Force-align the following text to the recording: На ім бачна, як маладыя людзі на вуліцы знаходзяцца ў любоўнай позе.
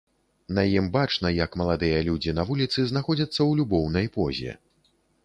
На 0.59 0.61
ім 0.77 0.85
бачна, 0.95 1.31
як 1.39 1.57
маладыя 1.61 1.99
людзі 2.07 2.35
на 2.39 2.45
вуліцы 2.49 2.87
знаходзяцца 2.93 3.37
ў 3.37 3.51
любоўнай 3.61 4.11
позе. 4.17 4.57